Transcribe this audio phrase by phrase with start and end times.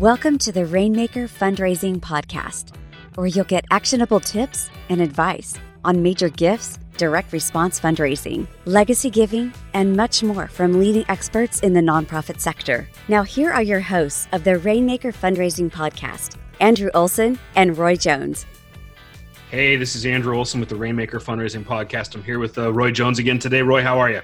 [0.00, 2.74] Welcome to the Rainmaker Fundraising Podcast,
[3.16, 9.52] where you'll get actionable tips and advice on major gifts, direct response fundraising, legacy giving,
[9.74, 12.88] and much more from leading experts in the nonprofit sector.
[13.08, 18.46] Now, here are your hosts of the Rainmaker Fundraising Podcast Andrew Olson and Roy Jones.
[19.50, 22.14] Hey, this is Andrew Olson with the Rainmaker Fundraising Podcast.
[22.14, 23.60] I'm here with uh, Roy Jones again today.
[23.60, 24.22] Roy, how are you?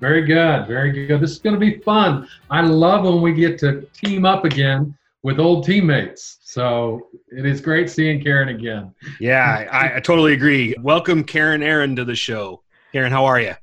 [0.00, 1.20] Very good, very good.
[1.20, 2.26] This is going to be fun.
[2.48, 6.38] I love when we get to team up again with old teammates.
[6.42, 8.94] So it is great seeing Karen again.
[9.20, 10.74] Yeah, I, I totally agree.
[10.80, 12.62] Welcome, Karen Aaron, to the show.
[12.92, 13.54] Karen, how are you?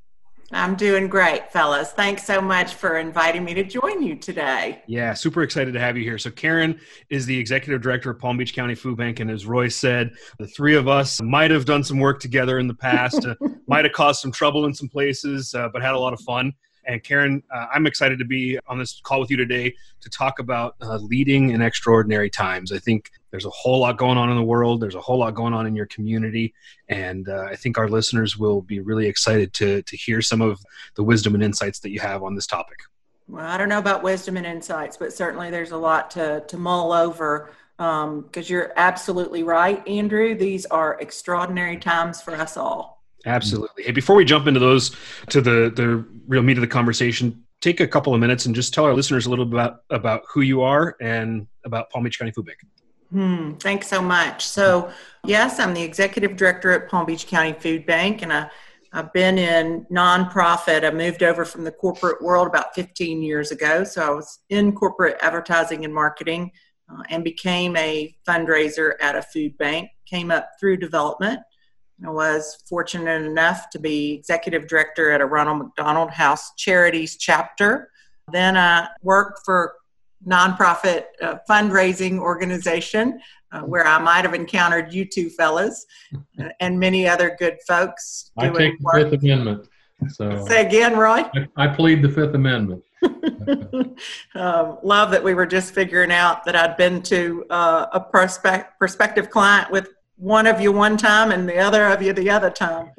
[0.51, 1.91] I'm doing great, fellas.
[1.91, 4.83] Thanks so much for inviting me to join you today.
[4.85, 6.19] Yeah, super excited to have you here.
[6.19, 6.79] So, Karen
[7.09, 9.19] is the executive director of Palm Beach County Food Bank.
[9.19, 12.67] And as Roy said, the three of us might have done some work together in
[12.67, 13.33] the past, uh,
[13.67, 16.53] might have caused some trouble in some places, uh, but had a lot of fun.
[16.87, 20.39] And Karen, uh, I'm excited to be on this call with you today to talk
[20.39, 22.71] about uh, leading in extraordinary times.
[22.71, 24.81] I think there's a whole lot going on in the world.
[24.81, 26.53] There's a whole lot going on in your community,
[26.87, 30.59] and uh, I think our listeners will be really excited to to hear some of
[30.95, 32.77] the wisdom and insights that you have on this topic.
[33.27, 36.57] Well, I don't know about wisdom and insights, but certainly there's a lot to to
[36.57, 40.35] mull over because um, you're absolutely right, Andrew.
[40.35, 42.94] These are extraordinary times for us all.
[43.25, 43.83] Absolutely.
[43.83, 44.95] Hey, before we jump into those
[45.29, 48.73] to the the real meat of the conversation, take a couple of minutes and just
[48.73, 52.19] tell our listeners a little bit about, about who you are and about Palm Beach
[52.19, 52.59] County Food Bank.
[53.11, 54.45] Hmm, thanks so much.
[54.45, 54.91] So,
[55.25, 58.49] yes, I'm the executive director at Palm Beach County Food Bank, and I,
[58.93, 60.85] I've been in nonprofit.
[60.85, 63.83] I moved over from the corporate world about 15 years ago.
[63.83, 66.51] So, I was in corporate advertising and marketing
[66.91, 71.39] uh, and became a fundraiser at a food bank, came up through development
[72.03, 77.89] I was fortunate enough to be executive director at a Ronald McDonald House Charities chapter.
[78.31, 79.75] Then I worked for
[80.27, 83.19] nonprofit uh, fundraising organization
[83.51, 85.85] uh, where I might have encountered you two fellas
[86.59, 88.31] and many other good folks.
[88.37, 89.09] I take the.
[89.09, 89.67] Fifth Amendment.
[90.09, 91.23] So say again, Roy.
[91.33, 92.83] I, I plead the Fifth Amendment.
[94.35, 98.77] um, love that we were just figuring out that I'd been to uh, a prospect,
[98.79, 102.49] prospective client with one of you one time and the other of you the other
[102.49, 102.91] time.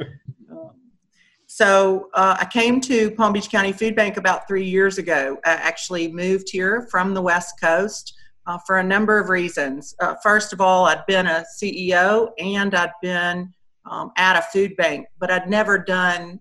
[0.50, 0.70] Um,
[1.46, 5.38] so uh, I came to Palm Beach County Food Bank about three years ago.
[5.44, 8.14] I actually moved here from the West Coast
[8.46, 9.94] uh, for a number of reasons.
[10.00, 13.52] Uh, first of all, I'd been a CEO and I'd been
[13.90, 16.40] um, at a food bank, but I'd never done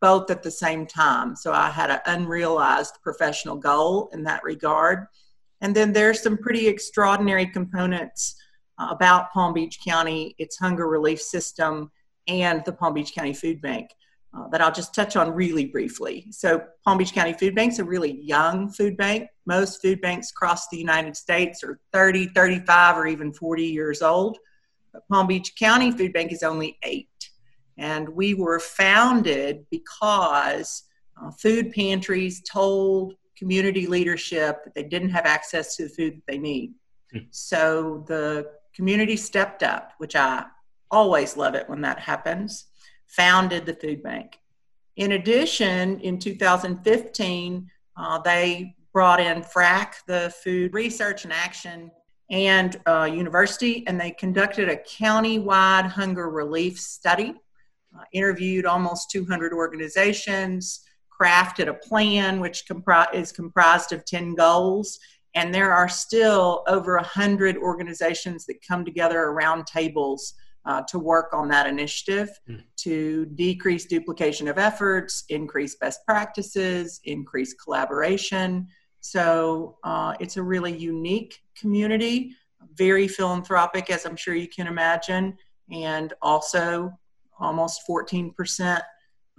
[0.00, 1.34] both at the same time.
[1.34, 5.06] So I had an unrealized professional goal in that regard.
[5.60, 8.36] And then there's some pretty extraordinary components
[8.78, 11.90] about Palm Beach County, its hunger relief system,
[12.26, 13.90] and the Palm Beach County Food Bank
[14.36, 16.26] uh, that I'll just touch on really briefly.
[16.30, 19.28] So, Palm Beach County Food Bank is a really young food bank.
[19.46, 24.38] Most food banks across the United States are 30, 35, or even 40 years old.
[24.92, 27.08] But Palm Beach County Food Bank is only eight.
[27.78, 30.84] And we were founded because
[31.20, 36.26] uh, food pantries told community leadership that they didn't have access to the food that
[36.26, 36.74] they need.
[37.12, 37.18] Hmm.
[37.30, 40.44] So the community stepped up, which I
[40.88, 42.66] always love it when that happens,
[43.08, 44.38] founded the food bank.
[44.94, 51.90] In addition, in 2015, uh, they brought in FRAC, the Food Research and Action
[52.30, 57.34] and uh, University, and they conducted a county-wide hunger relief study,
[57.98, 60.84] uh, interviewed almost 200 organizations,
[61.20, 65.00] crafted a plan which compri- is comprised of 10 goals
[65.38, 70.34] and there are still over a hundred organizations that come together around tables
[70.66, 72.60] uh, to work on that initiative mm.
[72.78, 78.66] to decrease duplication of efforts, increase best practices, increase collaboration.
[78.98, 82.34] So uh, it's a really unique community,
[82.74, 85.38] very philanthropic, as I'm sure you can imagine,
[85.70, 86.92] and also
[87.38, 88.80] almost 14%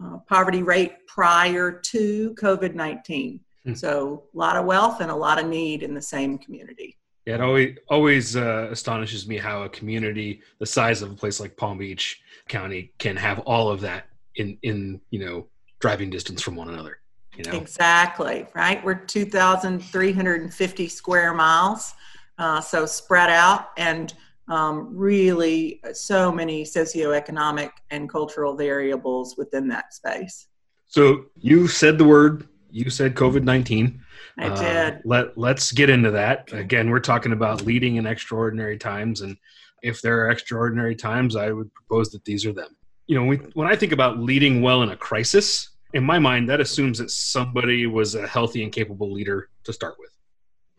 [0.02, 3.42] uh, poverty rate prior to COVID 19.
[3.66, 3.74] Hmm.
[3.74, 6.98] So a lot of wealth and a lot of need in the same community.
[7.26, 11.40] Yeah, it always always uh, astonishes me how a community the size of a place
[11.40, 15.48] like Palm Beach County can have all of that in in you know
[15.80, 17.00] driving distance from one another.
[17.36, 18.84] You know exactly right.
[18.84, 21.94] We're two thousand three hundred and fifty square miles,
[22.38, 24.14] uh, so spread out and.
[24.52, 30.48] Um, really, so many socioeconomic and cultural variables within that space.
[30.88, 34.02] So you said the word you said COVID 19.
[34.38, 35.02] I uh, did.
[35.06, 36.52] let, let's get into that.
[36.54, 39.22] Again, we're talking about leading in extraordinary times.
[39.22, 39.38] And
[39.82, 42.76] if there are extraordinary times, I would propose that these are them.
[43.08, 46.50] You know, we, when I think about leading well in a crisis, in my mind,
[46.50, 50.12] that assumes that somebody was a healthy and capable leader to start with.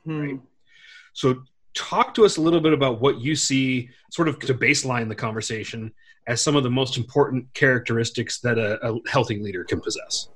[0.05, 0.21] Hmm.
[0.21, 0.41] Right?
[1.13, 1.43] So,
[1.75, 5.15] talk to us a little bit about what you see, sort of to baseline the
[5.15, 5.93] conversation,
[6.27, 10.29] as some of the most important characteristics that a, a healthy leader can possess.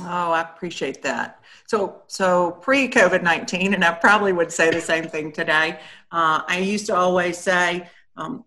[0.00, 1.40] Oh, I appreciate that.
[1.66, 5.78] So, so pre COVID 19, and I probably would say the same thing today,
[6.10, 8.44] uh, I used to always say um,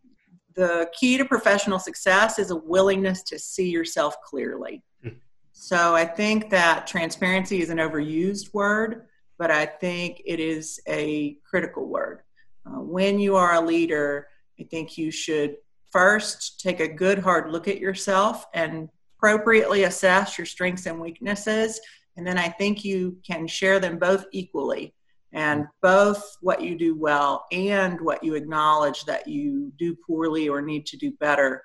[0.56, 4.84] the key to professional success is a willingness to see yourself clearly.
[5.04, 5.10] Hmm.
[5.52, 9.08] So, I think that transparency is an overused word,
[9.38, 12.22] but I think it is a critical word.
[12.66, 14.28] Uh, when you are a leader,
[14.60, 15.58] I think you should
[15.92, 21.80] first take a good hard look at yourself and appropriately assess your strengths and weaknesses.
[22.18, 24.94] And then I think you can share them both equally.
[25.34, 30.62] And both what you do well and what you acknowledge that you do poorly or
[30.62, 31.62] need to do better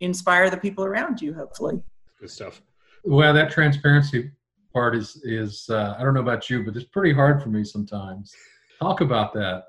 [0.00, 1.80] inspire the people around you hopefully.
[2.18, 2.60] Good stuff.
[3.04, 4.30] Well that transparency
[4.72, 7.64] part is is uh, i don't know about you but it's pretty hard for me
[7.64, 8.34] sometimes.
[8.80, 9.64] Talk about that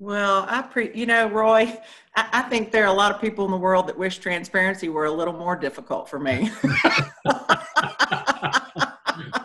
[0.00, 1.78] well, I pre, you know, Roy,
[2.16, 4.88] I, I, think there are a lot of people in the world that wish transparency
[4.88, 6.50] were a little more difficult for me.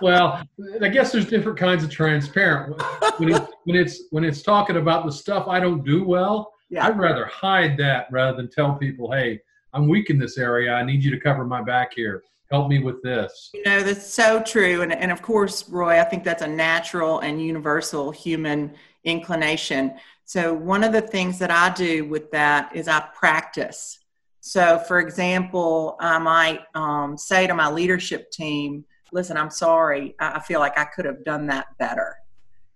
[0.01, 0.41] well,
[0.81, 2.81] I guess there's different kinds of transparent.
[3.17, 6.87] When it's, when it's when it's talking about the stuff I don't do well, yeah.
[6.87, 9.41] I'd rather hide that rather than tell people, "Hey,
[9.73, 10.71] I'm weak in this area.
[10.73, 12.23] I need you to cover my back here.
[12.49, 16.05] Help me with this." You know, that's so true, and and of course, Roy, I
[16.05, 18.73] think that's a natural and universal human
[19.03, 19.93] inclination
[20.25, 23.99] so, one of the things that I do with that is I practice.
[24.41, 30.15] So, for example, I might um, say to my leadership team, listen, I'm sorry.
[30.19, 32.15] I feel like I could have done that better.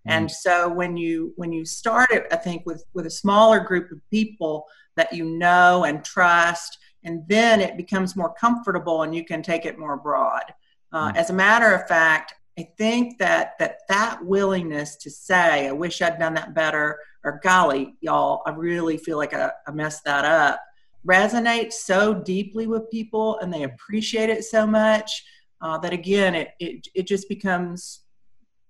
[0.07, 0.12] Mm-hmm.
[0.12, 3.92] And so when you when you start it, I think with with a smaller group
[3.92, 9.25] of people that you know and trust, and then it becomes more comfortable and you
[9.25, 10.44] can take it more broad.
[10.92, 11.18] Uh, mm-hmm.
[11.18, 16.02] As a matter of fact, I think that that that willingness to say, "I wish
[16.02, 20.26] I'd done that better," or "Golly, y'all, I really feel like I, I messed that
[20.26, 20.62] up,"
[21.08, 25.24] resonates so deeply with people, and they appreciate it so much
[25.62, 28.02] uh, that again, it, it it just becomes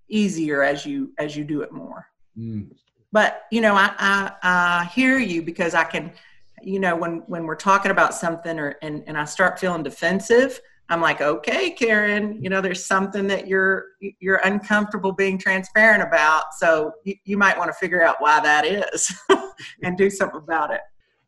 [0.08, 2.06] easier as you as you do it more.
[2.38, 2.70] Mm.
[3.10, 6.12] But you know, I, I I hear you because I can,
[6.62, 10.60] you know, when when we're talking about something or and and I start feeling defensive
[10.90, 13.86] I'm like, okay, Karen, you know, there's something that you're
[14.18, 18.66] you're uncomfortable being transparent about, so you, you might want to figure out why that
[18.66, 19.16] is
[19.84, 20.80] and do something about it.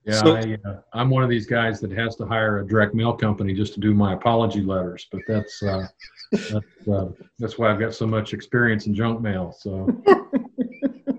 [0.04, 2.92] Yeah, so, I, uh, I'm one of these guys that has to hire a direct
[2.92, 5.86] mail company just to do my apology letters, but that's uh,
[6.32, 7.08] that's, uh,
[7.38, 9.54] that's why I've got so much experience in junk mail.
[9.56, 9.88] So.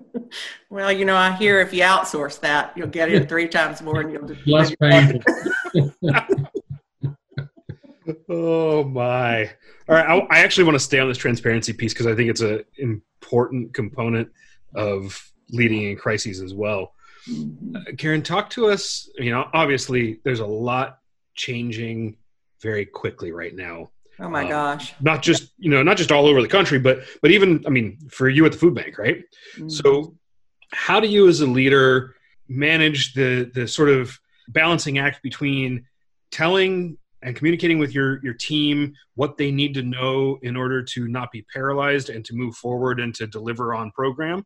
[0.69, 4.01] well, you know, I hear if you outsource that, you'll get it three times more,
[4.01, 5.21] and you'll just less painful
[8.29, 9.45] oh my!
[9.87, 12.29] All right, I, I actually want to stay on this transparency piece because I think
[12.29, 14.29] it's an important component
[14.75, 16.93] of leading in crises as well.
[17.75, 19.09] Uh, Karen, talk to us.
[19.17, 20.99] You know, obviously, there's a lot
[21.35, 22.17] changing
[22.61, 23.91] very quickly right now.
[24.19, 24.93] Oh my um, gosh!
[25.01, 27.97] Not just you know, not just all over the country, but but even I mean,
[28.09, 29.23] for you at the food bank, right?
[29.55, 29.69] Mm-hmm.
[29.69, 30.15] So,
[30.71, 32.15] how do you, as a leader,
[32.47, 35.85] manage the the sort of balancing act between
[36.31, 41.07] telling and communicating with your your team what they need to know in order to
[41.07, 44.39] not be paralyzed and to move forward and to deliver on program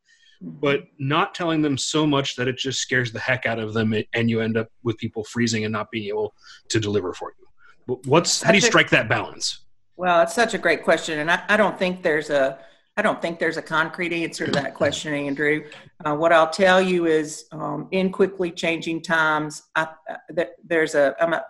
[0.43, 0.50] mm-hmm.
[0.60, 3.93] but not telling them so much that it just scares the heck out of them
[4.13, 6.34] and you end up with people freezing and not being able
[6.69, 9.65] to deliver for you what's how do you strike that balance
[9.96, 12.60] well it's such a great question and i, I don't think there's a
[13.00, 15.65] I don't think there's a concrete answer to that question, Andrew.
[16.03, 21.15] Uh, what I'll tell you is, um, in quickly changing times, I, uh, there's a,
[21.22, 21.46] I'm a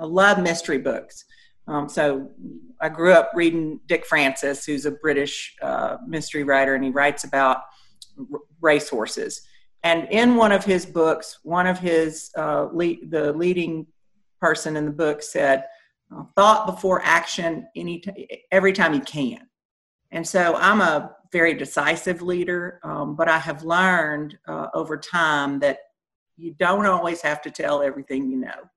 [0.00, 1.24] I love mystery books.
[1.68, 2.30] Um, so
[2.80, 7.24] I grew up reading Dick Francis, who's a British uh, mystery writer, and he writes
[7.24, 7.58] about
[8.18, 9.42] r- racehorses.
[9.82, 13.86] And in one of his books, one of his uh, the leading
[14.40, 15.64] person in the book said,
[16.14, 19.46] uh, "Thought before action, any t- every time you can."
[20.12, 25.60] And so I'm a very decisive leader, um, but I have learned uh, over time
[25.60, 25.78] that
[26.36, 28.68] you don't always have to tell everything you know.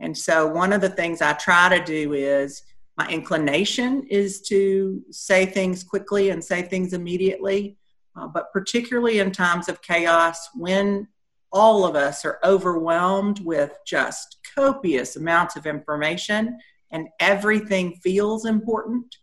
[0.00, 2.62] And so, one of the things I try to do is
[2.96, 7.76] my inclination is to say things quickly and say things immediately,
[8.16, 11.06] uh, but particularly in times of chaos when
[11.52, 16.58] all of us are overwhelmed with just copious amounts of information
[16.90, 19.16] and everything feels important.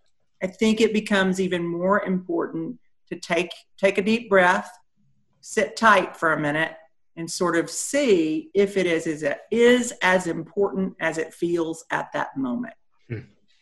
[0.43, 2.79] I think it becomes even more important
[3.09, 4.71] to take take a deep breath,
[5.41, 6.73] sit tight for a minute,
[7.17, 11.83] and sort of see if it is, is, it is as important as it feels
[11.89, 12.75] at that moment.
[13.09, 13.21] Hmm.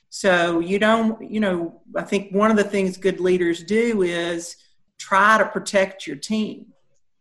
[0.09, 4.57] So you don't, you know, I think one of the things good leaders do is
[4.97, 6.67] try to protect your team,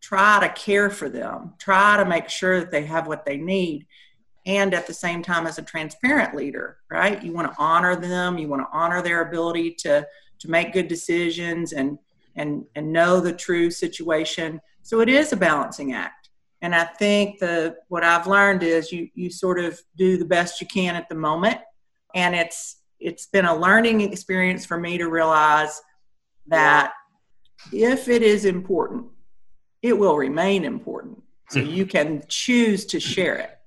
[0.01, 3.87] try to care for them, try to make sure that they have what they need.
[4.45, 7.23] And at the same time, as a transparent leader, right?
[7.23, 10.07] You want to honor them, you want to honor their ability to,
[10.41, 11.99] to make good decisions and,
[12.35, 14.61] and, and know the true situation.
[14.83, 16.24] So it is a balancing act.
[16.63, 20.61] And I think the what I've learned is you you sort of do the best
[20.61, 21.59] you can at the moment.
[22.15, 25.81] And it's it's been a learning experience for me to realize
[26.47, 26.93] that
[27.73, 29.07] if it is important,
[29.83, 31.23] it will remain important.
[31.51, 31.69] So hmm.
[31.69, 33.59] you can choose to share it,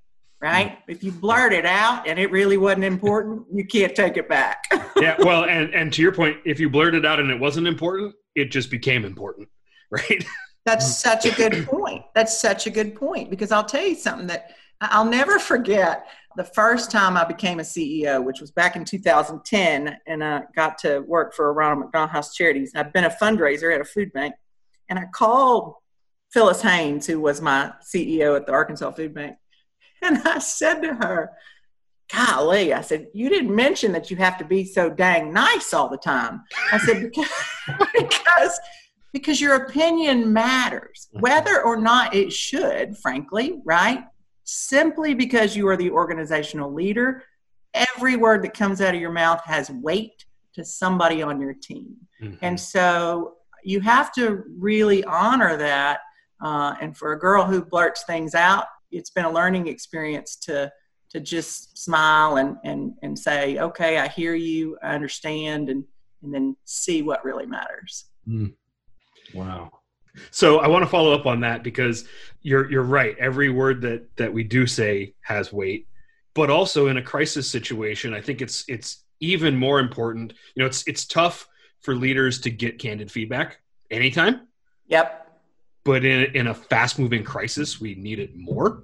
[0.41, 0.71] right?
[0.71, 0.91] Hmm.
[0.91, 4.63] If you blurt it out and it really wasn't important, you can't take it back.
[4.97, 7.67] yeah, well, and and to your point, if you blurted it out and it wasn't
[7.67, 9.47] important, it just became important,
[9.91, 10.25] right?
[10.67, 11.01] That's mm.
[11.01, 12.03] such a good point.
[12.13, 16.43] That's such a good point because I'll tell you something that I'll never forget the
[16.43, 20.99] first time I became a CEO, which was back in 2010, and I got to
[20.99, 22.73] work for Ronald McDonald House Charities.
[22.75, 24.35] I'd been a fundraiser at a food bank,
[24.89, 25.75] and I called
[26.31, 29.37] Phyllis Haynes, who was my CEO at the Arkansas Food Bank,
[30.03, 31.31] and I said to her,
[32.13, 35.89] golly, I said, you didn't mention that you have to be so dang nice all
[35.89, 36.43] the time.
[36.71, 37.29] I said, because,
[37.93, 38.59] because,
[39.13, 44.03] because your opinion matters, whether or not it should, frankly, right?
[44.47, 47.23] simply because you are the organizational leader.
[47.73, 51.95] Every word that comes out of your mouth has weight to somebody on your team.
[52.21, 52.37] Mm-hmm.
[52.41, 55.99] And so you have to really honor that.
[56.41, 60.71] Uh, and for a girl who blurts things out, it's been a learning experience to
[61.09, 65.83] to just smile and and and say, okay, I hear you, I understand, and
[66.23, 68.05] and then see what really matters.
[68.27, 68.53] Mm.
[69.33, 69.71] Wow.
[70.31, 72.05] So I want to follow up on that because
[72.41, 73.15] you're you're right.
[73.19, 75.87] Every word that that we do say has weight,
[76.33, 80.33] but also in a crisis situation, I think it's it's even more important.
[80.55, 81.47] You know, it's it's tough
[81.81, 83.59] for leaders to get candid feedback
[83.91, 84.47] anytime.
[84.87, 85.23] Yep.
[85.83, 88.83] But in in a fast moving crisis, we need it more.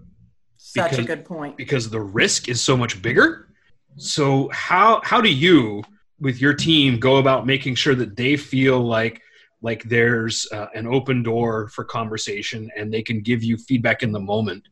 [0.58, 1.58] Such because, a good point.
[1.58, 3.50] Because the risk is so much bigger.
[3.98, 5.84] So how how do you
[6.20, 9.22] with your team go about making sure that they feel like
[9.64, 14.12] like there's uh, an open door for conversation and they can give you feedback in
[14.12, 14.68] the moment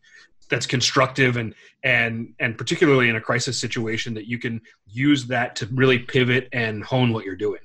[0.50, 5.56] that's constructive and and and particularly in a crisis situation that you can use that
[5.56, 7.62] to really pivot and hone what you're doing.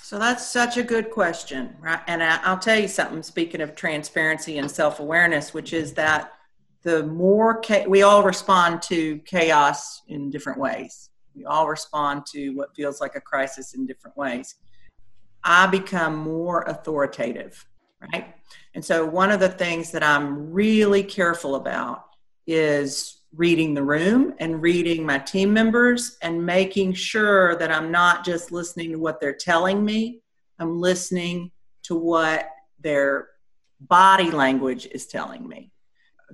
[0.00, 2.00] So that's such a good question right?
[2.06, 6.32] And i'll tell you something speaking of transparency and self-awareness which is that
[6.82, 11.10] the more cha- we all respond to chaos in different ways.
[11.34, 14.56] We all respond to what feels like a crisis in different ways
[15.44, 17.66] I become more authoritative,
[18.00, 18.34] right?
[18.74, 22.04] And so, one of the things that I'm really careful about
[22.46, 28.24] is reading the room and reading my team members and making sure that I'm not
[28.24, 30.20] just listening to what they're telling me,
[30.58, 31.50] I'm listening
[31.84, 32.48] to what
[32.80, 33.28] their
[33.80, 35.72] body language is telling me.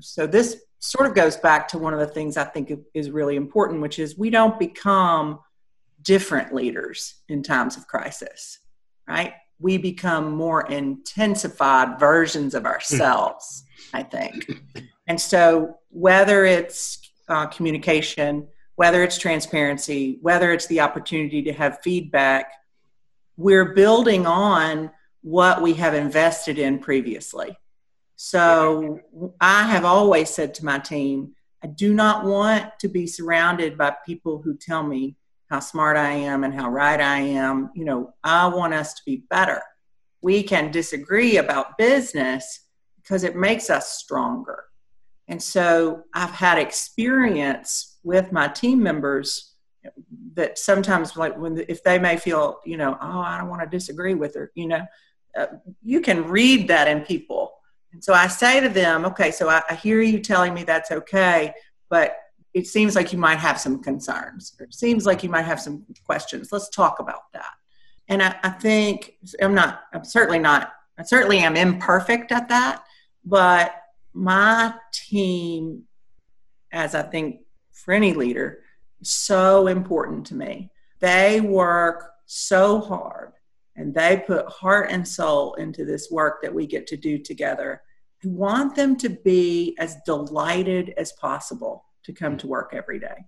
[0.00, 3.36] So, this sort of goes back to one of the things I think is really
[3.36, 5.40] important, which is we don't become
[6.02, 8.60] different leaders in times of crisis
[9.08, 9.34] right?
[9.58, 14.48] We become more intensified versions of ourselves, I think.
[15.06, 18.46] And so, whether it's uh, communication,
[18.76, 22.52] whether it's transparency, whether it's the opportunity to have feedback,
[23.36, 24.90] we're building on
[25.22, 27.56] what we have invested in previously.
[28.16, 29.00] So,
[29.40, 31.34] I have always said to my team,
[31.64, 35.16] I do not want to be surrounded by people who tell me
[35.50, 37.70] how smart I am and how right I am.
[37.74, 39.62] You know, I want us to be better.
[40.20, 44.64] We can disagree about business because it makes us stronger.
[45.28, 49.54] And so I've had experience with my team members
[50.34, 53.68] that sometimes like when if they may feel, you know, oh, I don't want to
[53.68, 54.84] disagree with her, you know,
[55.38, 55.46] uh,
[55.82, 57.52] you can read that in people.
[57.92, 60.90] And so I say to them, okay, so I, I hear you telling me that's
[60.90, 61.54] okay,
[61.88, 62.16] but
[62.58, 64.56] it seems like you might have some concerns.
[64.58, 66.50] It seems like you might have some questions.
[66.50, 67.52] Let's talk about that.
[68.08, 72.82] And I, I think I'm not, I'm certainly not, I certainly am imperfect at that,
[73.24, 73.76] but
[74.12, 75.84] my team,
[76.72, 78.64] as I think for any leader,
[79.02, 80.72] so important to me.
[80.98, 83.34] They work so hard
[83.76, 87.82] and they put heart and soul into this work that we get to do together.
[88.24, 93.26] I want them to be as delighted as possible to come to work every day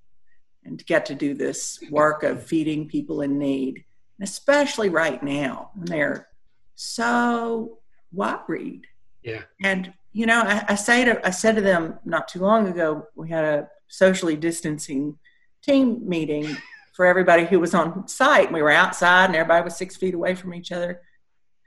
[0.65, 3.85] and to get to do this work of feeding people in need,
[4.23, 6.29] especially right now when they're
[6.77, 7.79] so
[8.11, 8.87] worried.
[9.23, 9.43] Yeah.
[9.63, 13.07] And you know, I, I say to I said to them not too long ago,
[13.15, 15.19] we had a socially distancing
[15.63, 16.57] team meeting
[16.95, 18.51] for everybody who was on site.
[18.51, 21.03] We were outside and everybody was six feet away from each other.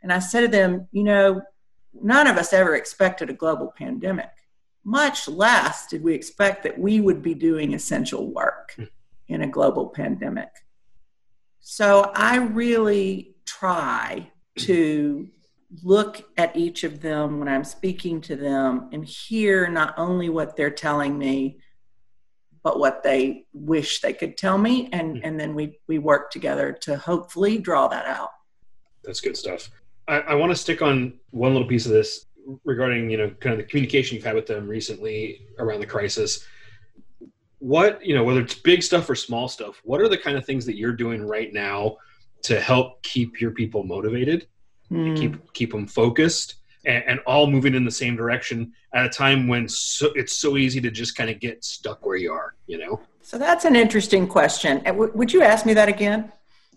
[0.01, 1.41] And I said to them, you know,
[1.93, 4.32] none of us ever expected a global pandemic,
[4.84, 8.78] much less did we expect that we would be doing essential work
[9.28, 10.50] in a global pandemic.
[11.60, 15.30] So I really try to
[15.82, 20.56] look at each of them when I'm speaking to them and hear not only what
[20.56, 21.60] they're telling me,
[22.63, 24.90] but what they wish they could tell me.
[24.92, 25.24] And, hmm.
[25.24, 28.30] and then we, we work together to hopefully draw that out.
[29.04, 29.70] That's good stuff.
[30.08, 32.25] I, I want to stick on one little piece of this
[32.63, 36.45] regarding, you know, kind of the communication you've had with them recently around the crisis.
[37.59, 40.45] What, you know, whether it's big stuff or small stuff, what are the kind of
[40.45, 41.97] things that you're doing right now
[42.43, 44.47] to help keep your people motivated
[44.93, 45.17] mm.
[45.17, 49.47] keep keep them focused and, and, all moving in the same direction at a time
[49.47, 52.77] when so, it's so easy to just kind of get stuck where you are you
[52.77, 56.31] know so that's an interesting question would you ask me that again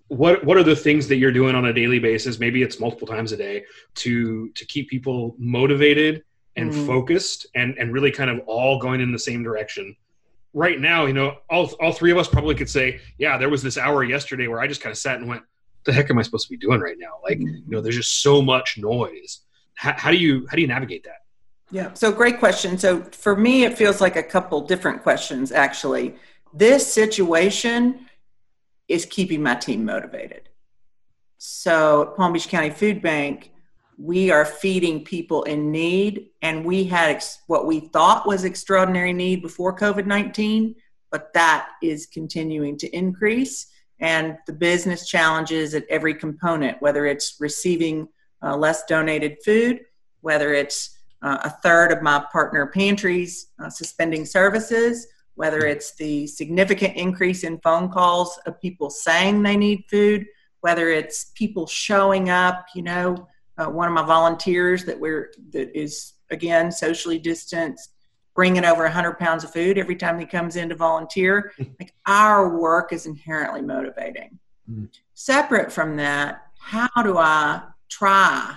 [0.09, 3.07] what what are the things that you're doing on a daily basis maybe it's multiple
[3.07, 6.23] times a day to to keep people motivated
[6.57, 6.87] and mm.
[6.87, 9.97] focused and and really kind of all going in the same direction
[10.55, 13.63] right now you know all all three of us probably could say yeah there was
[13.63, 15.43] this hour yesterday where i just kind of sat and went
[15.87, 17.15] the heck am I supposed to be doing right now?
[17.23, 19.41] Like, you know, there's just so much noise.
[19.77, 21.23] How, how do you how do you navigate that?
[21.71, 22.77] Yeah, so great question.
[22.77, 26.17] So for me, it feels like a couple different questions actually.
[26.53, 28.06] This situation
[28.89, 30.49] is keeping my team motivated.
[31.39, 33.53] So Palm Beach County Food Bank,
[33.99, 39.13] we are feeding people in need, and we had ex- what we thought was extraordinary
[39.13, 40.75] need before COVID 19,
[41.11, 43.69] but that is continuing to increase
[44.01, 48.09] and the business challenges at every component, whether it's receiving
[48.43, 49.81] uh, less donated food,
[50.21, 56.27] whether it's uh, a third of my partner pantries uh, suspending services, whether it's the
[56.27, 60.27] significant increase in phone calls of people saying they need food,
[60.61, 63.29] whether it's people showing up, you know,
[63.59, 67.93] uh, one of my volunteers that we're that is again socially distanced
[68.35, 71.53] bringing over 100 pounds of food every time he comes in to volunteer.
[71.81, 74.39] like our work is inherently motivating.
[74.71, 74.91] Mm.
[75.15, 78.55] Separate from that, how do I try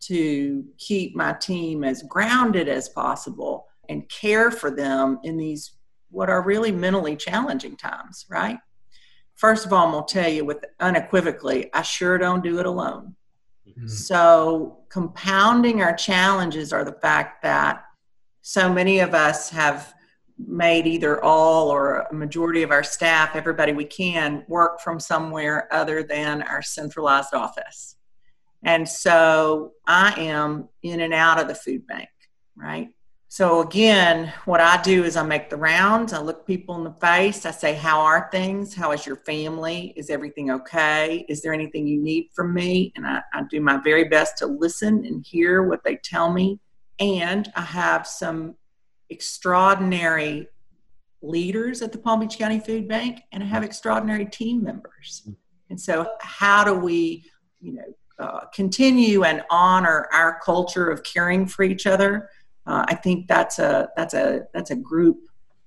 [0.00, 5.72] to keep my team as grounded as possible and care for them in these
[6.10, 8.58] what are really mentally challenging times, right?
[9.34, 13.14] First of all, I'm gonna tell you with unequivocally, I sure don't do it alone.
[13.68, 13.86] Mm-hmm.
[13.86, 17.84] So compounding our challenges are the fact that
[18.42, 19.94] so many of us have
[20.38, 25.68] made either all or a majority of our staff, everybody we can, work from somewhere
[25.72, 27.96] other than our centralized office.
[28.62, 32.08] And so I am in and out of the food bank,
[32.56, 32.88] right?
[33.30, 36.94] So again, what I do is I make the rounds, I look people in the
[36.94, 38.74] face, I say, How are things?
[38.74, 39.92] How is your family?
[39.96, 41.26] Is everything okay?
[41.28, 42.92] Is there anything you need from me?
[42.96, 46.58] And I, I do my very best to listen and hear what they tell me
[46.98, 48.56] and I have some
[49.10, 50.48] extraordinary
[51.22, 55.28] leaders at the Palm Beach County Food Bank, and I have extraordinary team members.
[55.70, 57.24] And so, how do we,
[57.60, 62.30] you know, uh, continue and honor our culture of caring for each other?
[62.68, 65.20] Uh, I think that's a that's a that's a group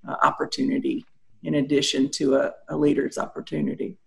[0.07, 1.03] uh, opportunity
[1.43, 3.97] in addition to a, a leader's opportunity.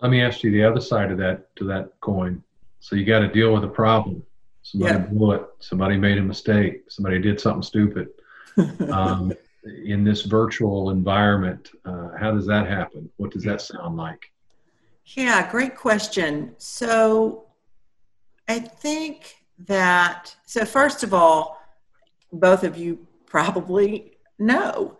[0.00, 2.42] Let me ask you the other side of that to that coin.
[2.80, 4.24] So you got to deal with a problem.
[4.62, 5.04] Somebody yeah.
[5.04, 5.42] blew it.
[5.60, 6.84] Somebody made a mistake.
[6.88, 8.08] Somebody did something stupid.
[8.90, 9.32] Um,
[9.84, 13.08] in this virtual environment uh, how does that happen?
[13.18, 14.32] What does that sound like?
[15.04, 16.56] Yeah great question.
[16.58, 17.44] So
[18.48, 21.57] i think that so first of all
[22.32, 24.96] both of you probably know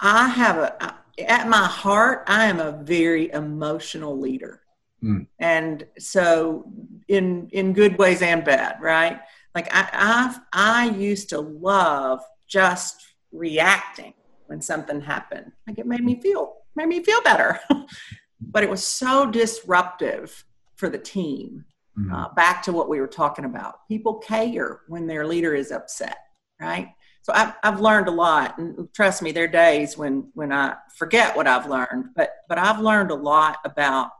[0.00, 0.94] i have a
[1.28, 4.62] at my heart i am a very emotional leader
[5.02, 5.26] Mm.
[5.38, 6.64] And so
[7.08, 9.20] in in good ways and bad, right?
[9.54, 14.14] Like I i I used to love just reacting
[14.46, 15.52] when something happened.
[15.66, 17.58] Like it made me feel made me feel better.
[18.40, 20.44] but it was so disruptive
[20.76, 21.64] for the team.
[21.98, 22.12] Mm.
[22.12, 23.86] Uh, back to what we were talking about.
[23.88, 26.16] People care when their leader is upset,
[26.62, 26.94] right?
[27.22, 30.74] So I've, I've learned a lot, and trust me, there are days when when I
[30.96, 34.10] forget what I've learned, but but I've learned a lot about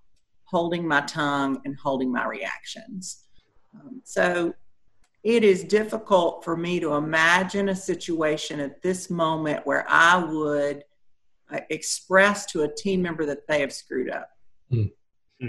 [0.44, 3.24] holding my tongue and holding my reactions.
[3.74, 4.54] Um, so
[5.24, 10.84] it is difficult for me to imagine a situation at this moment where I would
[11.50, 14.28] uh, express to a team member that they have screwed up.
[14.70, 15.48] Mm-hmm.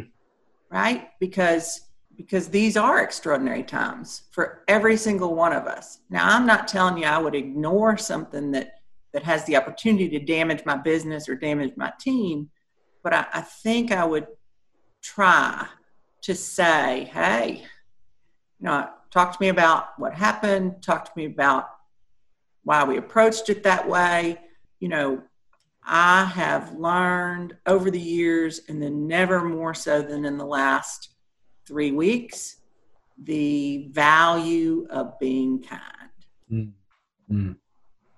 [0.69, 1.09] Right?
[1.19, 1.81] Because
[2.15, 5.99] because these are extraordinary times for every single one of us.
[6.09, 8.75] Now, I'm not telling you I would ignore something that
[9.13, 12.49] that has the opportunity to damage my business or damage my team,
[13.03, 14.25] but I, I think I would
[15.03, 15.67] try
[16.23, 17.63] to say, hey,
[18.59, 21.69] you know, talk to me about what happened, talk to me about
[22.63, 24.39] why we approached it that way.
[24.79, 25.21] You know,
[25.85, 31.12] I have learned over the years, and then never more so than in the last
[31.67, 32.57] three weeks,
[33.21, 36.09] the value of being kind.
[36.51, 36.71] Mm.
[37.31, 37.55] Mm.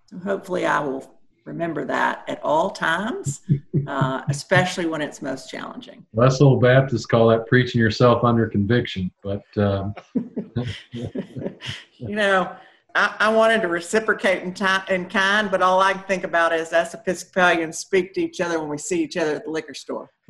[0.09, 3.41] So hopefully, I will remember that at all times,
[3.87, 6.05] uh, especially when it's most challenging.
[6.17, 9.93] Us old Baptists call that preaching yourself under conviction, but um...
[10.91, 12.55] you know.
[12.95, 16.53] I, I, wanted to reciprocate in, time, in kind, but all I can think about
[16.53, 19.73] is us Episcopalians speak to each other when we see each other at the liquor
[19.73, 20.11] store.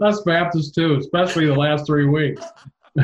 [0.00, 2.42] Us Baptists too, especially the last three weeks.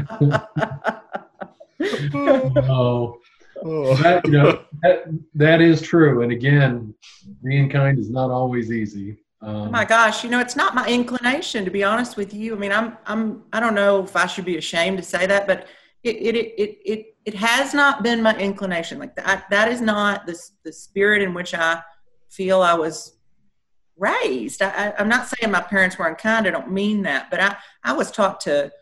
[2.69, 3.19] oh.
[3.63, 5.05] That, you know that,
[5.35, 6.95] that is true, and again,
[7.45, 9.19] being kind is not always easy.
[9.43, 12.55] Um, oh my gosh, you know, it's not my inclination to be honest with you.
[12.55, 15.47] I mean, I'm, I'm, I don't know if I should be ashamed to say that,
[15.47, 15.67] but
[16.03, 18.99] it, it, it, it, it has not been my inclination.
[18.99, 21.83] Like that, that is not the, the spirit in which I
[22.31, 23.19] feel I was
[23.97, 24.63] raised.
[24.63, 26.47] I, am not saying my parents were unkind.
[26.47, 28.73] I don't mean that, but I, I was taught to,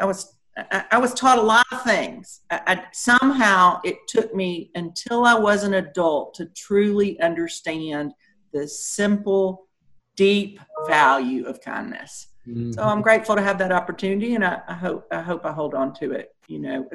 [0.00, 2.40] I was, I, I was taught a lot of things.
[2.50, 8.12] I, I, somehow it took me until I was an adult to truly understand
[8.52, 9.66] the simple,
[10.14, 12.28] deep value of kindness.
[12.46, 12.72] Mm-hmm.
[12.72, 15.74] So I'm grateful to have that opportunity, and I, I, hope I hope I hold
[15.74, 16.34] on to it.
[16.48, 16.88] You know,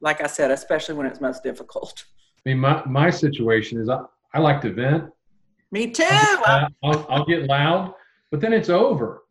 [0.00, 2.04] like I said, especially when it's most difficult.
[2.46, 4.00] I mean, my my situation is I,
[4.32, 5.10] I like to vent.
[5.72, 6.04] Me too.
[6.08, 7.94] I'll, I'll, I'll get loud,
[8.30, 9.24] but then it's over,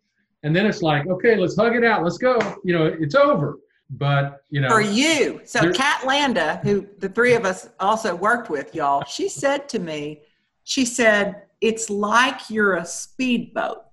[0.44, 2.04] and then it's like, okay, let's hug it out.
[2.04, 2.38] Let's go.
[2.66, 3.60] You know, it's over.
[3.90, 8.50] But you know, for you, so Kat Landa, who the three of us also worked
[8.50, 10.22] with, y'all, she said to me,
[10.64, 13.84] she said, it's like you're a speedboat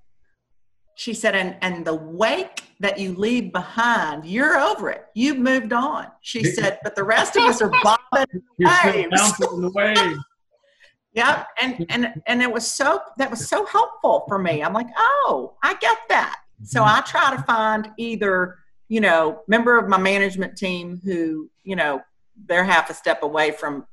[1.01, 5.07] she said, and, and the wake that you leave behind, you're over it.
[5.15, 6.09] You've moved on.
[6.21, 9.41] She said, but the rest of us are bobbing waves.
[9.41, 10.19] in the waves.
[11.15, 11.47] yep.
[11.59, 14.63] And, and, and it was so, that was so helpful for me.
[14.63, 16.41] I'm like, oh, I get that.
[16.65, 16.99] So mm-hmm.
[16.99, 18.59] I try to find either,
[18.91, 22.03] you know, member of my management team who, you know,
[22.45, 23.87] they're half a step away from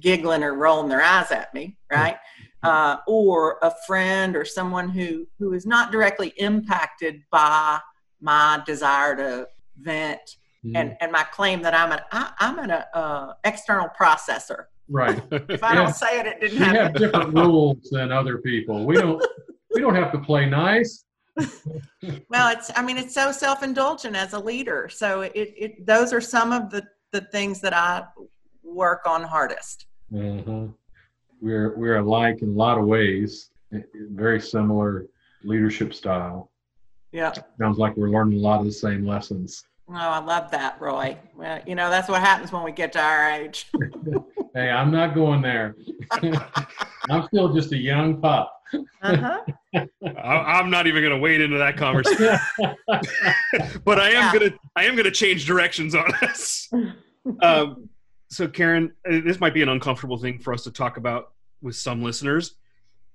[0.00, 2.16] giggling or rolling their eyes at me, right?
[2.64, 7.78] Uh, or a friend or someone who who is not directly impacted by
[8.20, 9.48] my desire to
[9.78, 10.72] vent mm.
[10.74, 14.64] and and my claim that I'm an I, am an uh, external processor.
[14.88, 15.22] Right.
[15.30, 16.80] if I don't say it, it didn't we happen.
[16.82, 18.84] have different rules than other people.
[18.84, 19.24] We don't
[19.74, 21.04] we don't have to play nice.
[22.28, 24.88] well, it's I mean it's so self indulgent as a leader.
[24.88, 28.04] So it, it those are some of the the things that I
[28.62, 29.86] work on hardest.
[30.12, 30.70] Mm-hmm
[31.44, 33.50] we're we're alike in a lot of ways.
[33.94, 35.06] Very similar
[35.42, 36.50] leadership style.
[37.12, 37.32] Yeah.
[37.60, 39.64] Sounds like we're learning a lot of the same lessons.
[39.88, 41.18] Oh, I love that, Roy.
[41.36, 43.70] Well, you know, that's what happens when we get to our age.
[44.54, 45.76] hey, I'm not going there.
[47.10, 48.50] I'm still just a young pup.
[49.02, 49.40] Uh-huh.
[50.22, 52.38] I'm not even going to wade into that conversation.
[53.84, 54.32] but I am yeah.
[54.32, 56.70] going to I am going to change directions on this.
[57.40, 57.90] Um,
[58.30, 61.33] so Karen, uh, this might be an uncomfortable thing for us to talk about
[61.64, 62.54] with some listeners,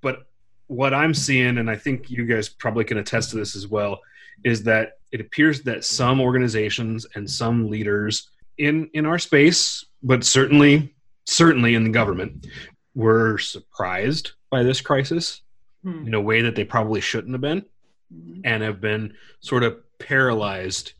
[0.01, 0.25] but
[0.67, 4.01] what I'm seeing, and I think you guys probably can attest to this as well,
[4.43, 10.23] is that it appears that some organizations and some leaders in in our space, but
[10.23, 10.93] certainly
[11.25, 12.47] certainly in the government,
[12.95, 15.41] were surprised by this crisis
[15.83, 16.07] hmm.
[16.07, 17.65] in a way that they probably shouldn't have been,
[18.13, 18.41] hmm.
[18.43, 20.93] and have been sort of paralyzed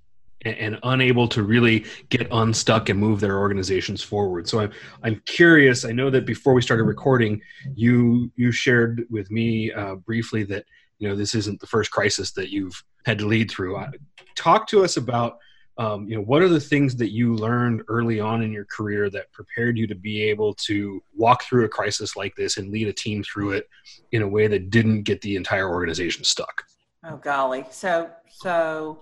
[0.46, 4.48] and, and, unable to really get unstuck and move their organizations forward.
[4.48, 4.72] So I'm
[5.04, 5.86] I'm curious.
[5.86, 7.42] I know that before we started recording,
[7.76, 10.66] you you shared with me uh, briefly that
[11.00, 13.78] you know this isn't the first crisis that you've had to lead through.
[13.78, 13.92] Uh,
[14.36, 15.38] talk to us about.
[15.78, 19.10] Um, you know what are the things that you learned early on in your career
[19.12, 22.90] that prepared you to be able to walk through a crisis like this and lead
[22.90, 23.70] a team through it
[24.12, 26.66] in a way that didn't get the entire organization stuck
[27.06, 29.00] oh golly so so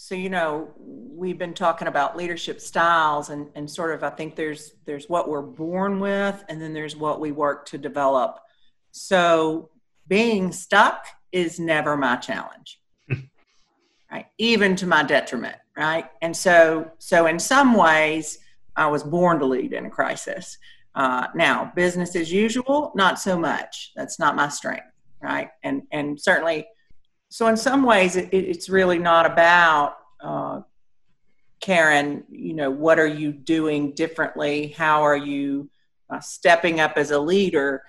[0.00, 4.34] so you know we've been talking about leadership styles and, and sort of i think
[4.34, 8.40] there's there's what we're born with and then there's what we work to develop.
[8.92, 9.68] So
[10.08, 12.80] being stuck is never my challenge.
[14.10, 14.26] Right?
[14.38, 16.06] Even to my detriment right?
[16.22, 18.38] And so so in some ways
[18.76, 20.56] i was born to lead in a crisis.
[20.94, 23.92] Uh, now business as usual not so much.
[23.94, 24.86] That's not my strength
[25.22, 25.50] right?
[25.62, 26.66] And and certainly
[27.30, 30.60] so in some ways it, it's really not about uh,
[31.60, 34.68] karen you know what are you doing differently?
[34.68, 35.70] How are you
[36.10, 37.82] uh, stepping up as a leader?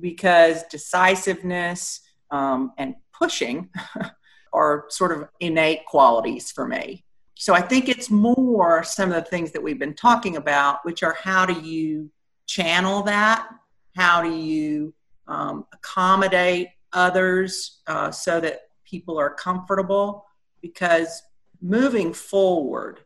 [0.00, 3.70] Because decisiveness um, and pushing
[4.52, 7.04] are sort of innate qualities for me.
[7.36, 11.02] So I think it's more some of the things that we've been talking about, which
[11.02, 12.10] are how do you
[12.46, 13.48] channel that?
[13.96, 14.94] How do you
[15.26, 18.60] um, accommodate others uh, so that
[18.92, 20.26] people are comfortable?
[20.60, 21.22] Because
[21.60, 23.00] moving forward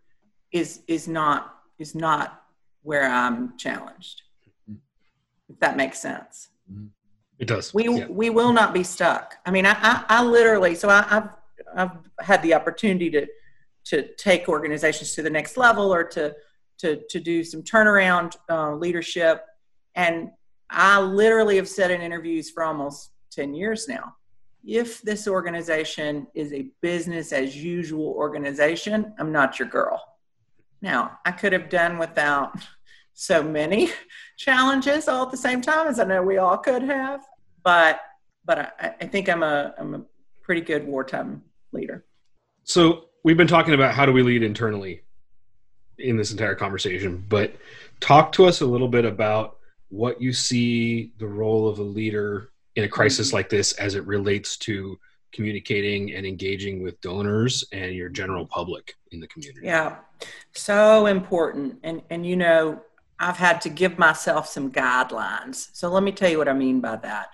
[0.52, 1.40] is is not
[1.78, 2.42] is not
[2.82, 4.22] where I'm challenged.
[5.48, 6.48] If that makes sense.
[7.38, 7.72] It does.
[7.72, 8.06] We yeah.
[8.08, 9.36] we will not be stuck.
[9.46, 11.30] I mean, I I, I literally so I, I've
[11.80, 13.26] I've had the opportunity to
[13.90, 16.34] to take organizations to the next level or to
[16.78, 19.44] to to do some turnaround uh, leadership,
[19.94, 20.30] and
[20.70, 24.16] I literally have said in interviews for almost ten years now.
[24.66, 30.02] If this organization is a business as usual organization, I'm not your girl.
[30.82, 32.58] Now, I could have done without
[33.14, 33.90] so many
[34.36, 37.24] challenges all at the same time as I know we all could have,
[37.62, 38.00] but
[38.44, 40.02] but I, I think I'm a I'm a
[40.42, 42.04] pretty good wartime leader.
[42.64, 45.02] So we've been talking about how do we lead internally
[45.98, 47.54] in this entire conversation, but
[48.00, 52.50] talk to us a little bit about what you see the role of a leader
[52.76, 54.98] in a crisis like this as it relates to
[55.32, 59.66] communicating and engaging with donors and your general public in the community.
[59.66, 59.96] Yeah.
[60.52, 61.78] So important.
[61.82, 62.80] And and you know,
[63.18, 65.68] I've had to give myself some guidelines.
[65.72, 67.28] So let me tell you what I mean by that.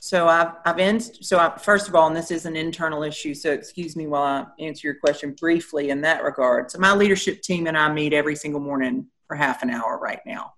[0.00, 3.34] So I've, I've in, so I, first of all, and this is an internal issue,
[3.34, 6.70] so excuse me while I answer your question briefly in that regard.
[6.70, 10.20] So my leadership team and I meet every single morning for half an hour right
[10.24, 10.54] now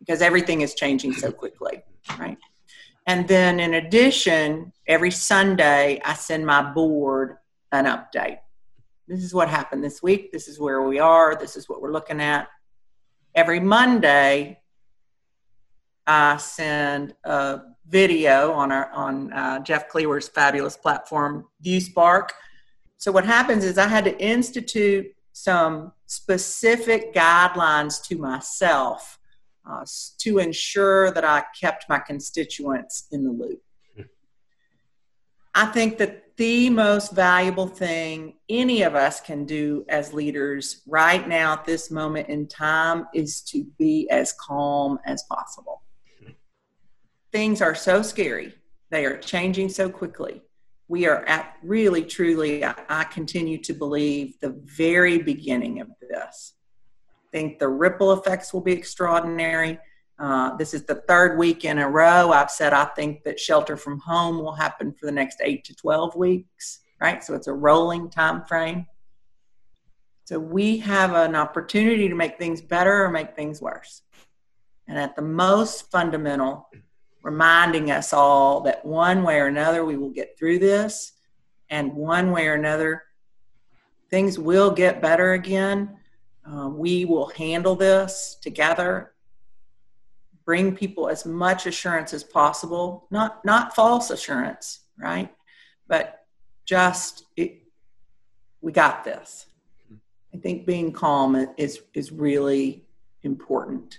[0.00, 1.82] because everything is changing so quickly,
[2.18, 2.36] right?
[3.06, 7.38] And then in addition, every Sunday I send my board
[7.72, 8.38] an update.
[9.08, 10.32] This is what happened this week.
[10.32, 11.34] This is where we are.
[11.34, 12.48] This is what we're looking at.
[13.34, 14.60] Every Monday,
[16.06, 22.30] I send a video on our on uh, Jeff Cleaver's fabulous platform, ViewSpark.
[22.98, 29.19] So what happens is I had to institute some specific guidelines to myself
[29.68, 29.84] uh,
[30.18, 33.62] to ensure that I kept my constituents in the loop.
[35.54, 41.26] I think that the most valuable thing any of us can do as leaders right
[41.26, 45.82] now at this moment in time is to be as calm as possible
[47.32, 48.54] things are so scary.
[48.90, 50.42] They are changing so quickly.
[50.88, 56.54] We are at really, truly, I, I continue to believe, the very beginning of this.
[57.32, 59.78] Think the ripple effects will be extraordinary.
[60.18, 62.32] Uh, this is the third week in a row.
[62.32, 65.74] I've said I think that shelter from home will happen for the next eight to
[65.74, 67.22] 12 weeks, right?
[67.24, 68.86] So it's a rolling time frame.
[70.24, 74.02] So we have an opportunity to make things better or make things worse.
[74.86, 76.68] And at the most fundamental,
[77.22, 81.12] reminding us all that one way or another we will get through this,
[81.70, 83.04] and one way or another
[84.10, 85.96] things will get better again.
[86.44, 89.12] Uh, we will handle this together.
[90.44, 95.32] Bring people as much assurance as possible, not not false assurance, right?
[95.86, 96.24] But
[96.64, 97.62] just it,
[98.60, 99.46] we got this.
[100.34, 102.84] I think being calm is is really
[103.22, 103.98] important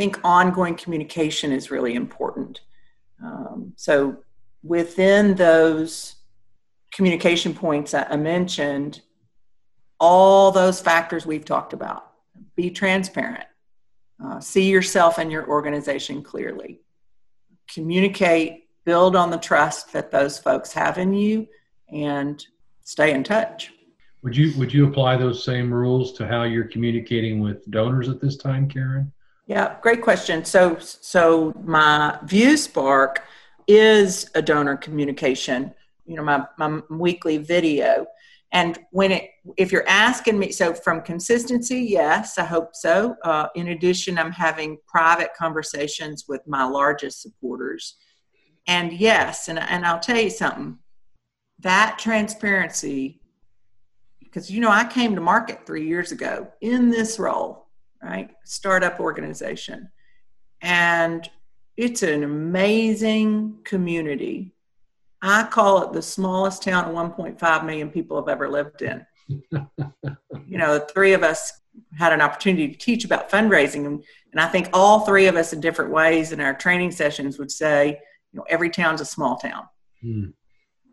[0.00, 2.62] I think ongoing communication is really important.
[3.22, 4.16] Um, so
[4.62, 6.16] within those
[6.90, 9.02] communication points I mentioned,
[10.00, 12.12] all those factors we've talked about.
[12.56, 13.44] Be transparent.
[14.22, 16.80] Uh, see yourself and your organization clearly.
[17.72, 21.46] Communicate, build on the trust that those folks have in you,
[21.92, 22.44] and
[22.82, 23.72] stay in touch.
[24.22, 28.20] Would you would you apply those same rules to how you're communicating with donors at
[28.20, 29.12] this time, Karen?
[29.46, 30.44] Yeah, great question.
[30.44, 33.16] So, so my ViewSpark
[33.66, 35.74] is a donor communication.
[36.06, 38.06] You know, my my weekly video,
[38.52, 43.14] and when it, if you're asking me, so from consistency, yes, I hope so.
[43.22, 47.96] Uh, in addition, I'm having private conversations with my largest supporters,
[48.66, 50.78] and yes, and and I'll tell you something.
[51.60, 53.20] That transparency,
[54.18, 57.60] because you know, I came to market three years ago in this role
[58.02, 58.30] right?
[58.44, 59.90] Startup organization.
[60.62, 61.28] And
[61.76, 64.54] it's an amazing community.
[65.22, 69.04] I call it the smallest town of 1.5 million people have ever lived in.
[69.28, 71.52] you know, the three of us
[71.98, 73.86] had an opportunity to teach about fundraising.
[73.86, 74.02] And,
[74.32, 77.50] and I think all three of us in different ways in our training sessions would
[77.50, 78.00] say,
[78.32, 79.64] you know, every town's a small town.
[80.00, 80.26] Hmm.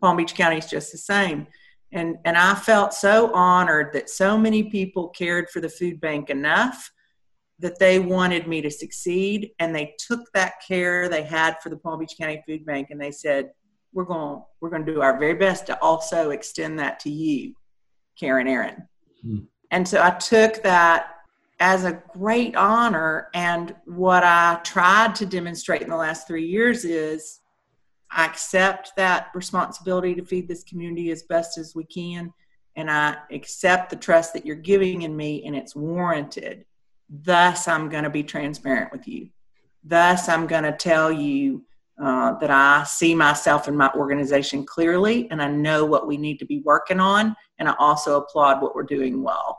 [0.00, 1.46] Palm Beach County is just the same.
[1.90, 6.28] And, and I felt so honored that so many people cared for the food bank
[6.30, 6.92] enough
[7.60, 11.76] that they wanted me to succeed and they took that care they had for the
[11.76, 13.50] Palm Beach County Food Bank and they said,
[13.98, 17.52] we're going we're going to do our very best to also extend that to you,
[18.16, 18.86] Karen Aaron.
[19.22, 19.38] Hmm.
[19.72, 21.16] And so I took that
[21.58, 23.26] as a great honor.
[23.34, 27.40] And what I tried to demonstrate in the last three years is
[28.12, 32.32] I accept that responsibility to feed this community as best as we can.
[32.76, 36.64] And I accept the trust that you're giving in me, and it's warranted.
[37.10, 39.30] Thus, I'm going to be transparent with you.
[39.82, 41.64] Thus, I'm going to tell you
[42.02, 46.38] uh, that I see myself and my organization clearly, and I know what we need
[46.38, 49.58] to be working on, and I also applaud what we're doing well.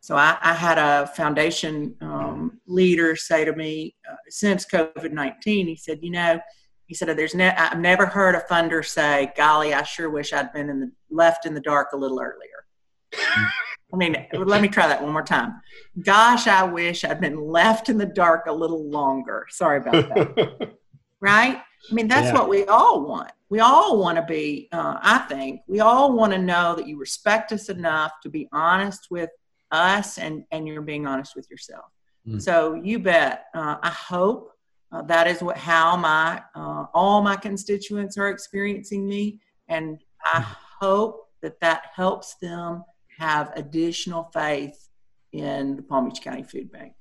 [0.00, 5.66] So I, I had a foundation um, leader say to me uh, since COVID nineteen,
[5.66, 6.40] he said, you know,
[6.86, 10.52] he said, "There's ne- I've never heard a funder say, golly, I sure wish I'd
[10.52, 12.66] been in the left in the dark a little earlier."
[13.92, 15.60] I mean, let me try that one more time.
[16.02, 19.46] Gosh, I wish I'd been left in the dark a little longer.
[19.50, 20.72] Sorry about that.
[21.20, 21.62] right?
[21.90, 22.34] I mean, that's yeah.
[22.34, 23.32] what we all want.
[23.50, 26.98] We all want to be, uh, I think, we all want to know that you
[26.98, 29.30] respect us enough to be honest with
[29.70, 31.84] us and, and you're being honest with yourself.
[32.26, 32.40] Mm.
[32.40, 33.46] So you bet.
[33.54, 34.52] Uh, I hope
[34.92, 39.98] uh, that is what how my uh, all my constituents are experiencing me, and
[40.32, 40.56] I mm.
[40.80, 42.84] hope that that helps them
[43.18, 44.88] have additional faith
[45.32, 46.94] in the Palm Beach County Food Bank.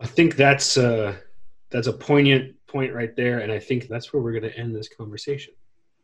[0.00, 1.14] I think that's uh,
[1.70, 4.74] that's a poignant point right there, and I think that's where we're going to end
[4.74, 5.54] this conversation.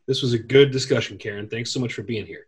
[0.05, 1.47] This was a good discussion, Karen.
[1.47, 2.47] Thanks so much for being here.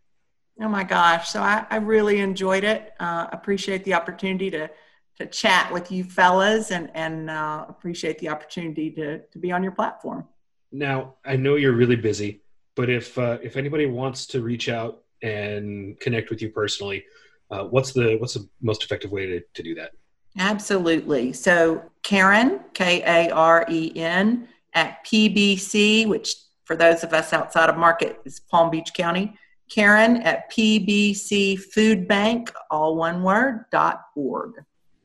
[0.61, 1.29] Oh my gosh!
[1.29, 2.93] So I, I really enjoyed it.
[2.99, 4.69] Uh, appreciate the opportunity to
[5.17, 9.63] to chat with you fellas, and and uh, appreciate the opportunity to to be on
[9.63, 10.27] your platform.
[10.71, 12.41] Now I know you're really busy,
[12.75, 17.05] but if uh, if anybody wants to reach out and connect with you personally,
[17.51, 19.91] uh, what's the what's the most effective way to, to do that?
[20.39, 21.33] Absolutely.
[21.33, 27.69] So Karen, K A R E N, at PBC, which for those of us outside
[27.69, 29.37] of market is Palm Beach County.
[29.69, 34.53] Karen at PBC Food Bank, all one word, dot org.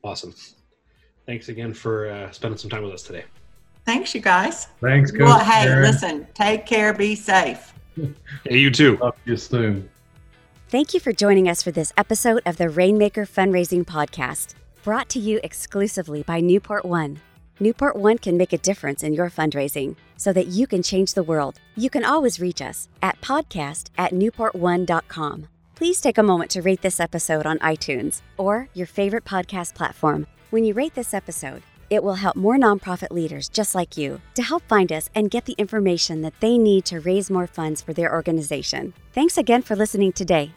[0.03, 0.33] Awesome.
[1.25, 3.25] Thanks again for uh, spending some time with us today.
[3.85, 4.67] Thanks, you guys.
[4.81, 5.21] Thanks, Coach.
[5.21, 5.83] Well, hey, Karen.
[5.83, 7.73] listen, take care, be safe.
[8.43, 8.97] hey, you too.
[8.97, 9.89] Talk to you soon.
[10.69, 15.17] Thank you for joining us for this episode of the Rainmaker Fundraising Podcast, brought to
[15.17, 17.19] you exclusively by Newport One.
[17.59, 21.23] Newport One can make a difference in your fundraising so that you can change the
[21.23, 21.59] world.
[21.75, 25.47] You can always reach us at podcast at newportone.com.
[25.73, 30.27] Please take a moment to rate this episode on iTunes or your favorite podcast platform.
[30.51, 34.43] When you rate this episode, it will help more nonprofit leaders just like you to
[34.43, 37.93] help find us and get the information that they need to raise more funds for
[37.93, 38.93] their organization.
[39.13, 40.51] Thanks again for listening today.